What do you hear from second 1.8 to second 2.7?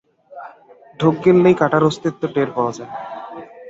অস্তিত্ব টের